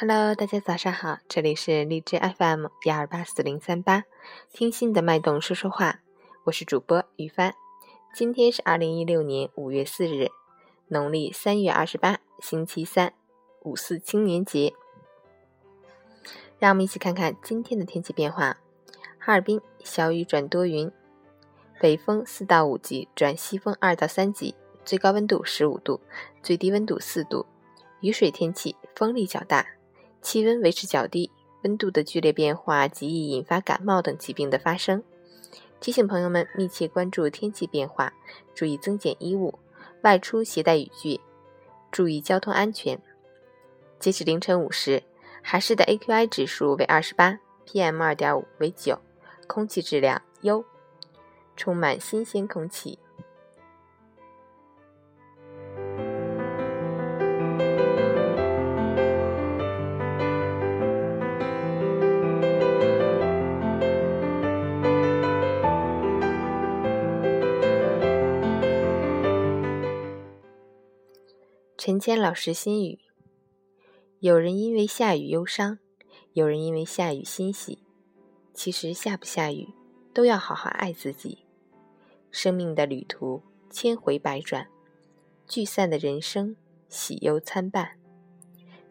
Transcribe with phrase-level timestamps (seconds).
[0.00, 4.04] Hello，大家早上好，这里是荔枝 FM 幺二八四零三八，
[4.52, 5.98] 听心的脉动说说话，
[6.44, 7.52] 我是主播于帆。
[8.14, 10.30] 今天是二零一六年五月四日，
[10.86, 13.12] 农历三月二十八，星期三，
[13.64, 14.72] 五四青年节。
[16.60, 18.56] 让我们一起看看今天的天气变化：
[19.18, 20.92] 哈尔滨小雨转多云，
[21.80, 24.54] 北风四到五级转西风二到三级，
[24.84, 26.00] 最高温度十五度，
[26.40, 27.44] 最低温度四度，
[28.00, 29.66] 雨水天气，风力较大。
[30.20, 31.30] 气温维持较低，
[31.62, 35.02] 温度的剧烈变化极易引发感冒等疾病的发生。
[35.80, 38.12] 提醒朋友们密切关注天气变化，
[38.54, 39.58] 注意增减衣物，
[40.02, 41.20] 外出携带雨具，
[41.90, 43.00] 注意交通安全。
[43.98, 45.02] 截止凌晨五时，
[45.40, 48.98] 海市的 AQI 指数为二十八，PM 二点五为九，
[49.46, 50.64] 空气质量优，
[51.56, 52.98] 充满新鲜空气。
[71.80, 72.98] 陈谦老师心语：
[74.18, 75.78] 有人因为下雨忧伤，
[76.32, 77.78] 有人因为下雨欣喜。
[78.52, 79.68] 其实下不下雨，
[80.12, 81.38] 都要好好爱自己。
[82.32, 84.66] 生命的旅途千回百转，
[85.46, 86.56] 聚散的人生
[86.88, 87.96] 喜忧参半。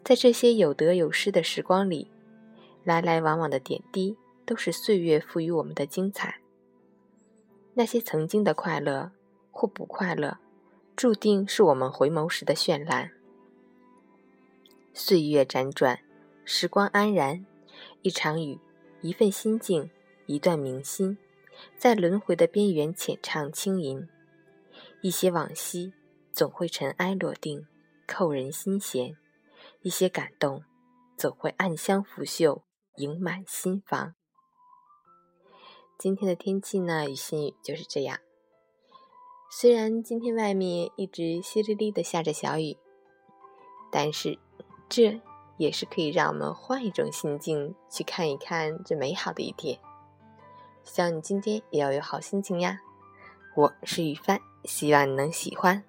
[0.05, 2.09] 在这些有得有失的时光里，
[2.85, 6.39] 来来往往的点滴，都是岁月赋予我们的精彩。
[7.73, 9.11] 那些曾经的快乐
[9.51, 10.37] 或不快乐。
[10.97, 13.11] 注定是我们回眸时的绚烂。
[14.95, 15.99] 岁月辗转，
[16.43, 17.45] 时光安然，
[18.01, 18.59] 一场雨，
[19.01, 19.91] 一份心境，
[20.25, 21.19] 一段铭心，
[21.77, 24.07] 在轮回的边缘浅唱轻吟。
[25.03, 25.93] 一些往昔
[26.33, 27.67] 总会尘埃落定，
[28.07, 29.13] 扣人心弦；
[29.83, 30.63] 一些感动
[31.15, 32.63] 总会暗香拂袖，
[32.95, 34.15] 盈满心房。
[35.99, 38.19] 今天的天气呢，与心语就是这样。
[39.59, 42.77] 虽然今天外面一直淅沥沥的下着小雨，
[43.91, 44.37] 但是
[44.87, 45.19] 这
[45.57, 49.79] 也是可以让我们换一种心境去看一看这美好的一天。
[50.83, 52.79] 希望你今天也要有好心情呀！
[53.55, 55.83] 我是雨帆，希望你能喜欢。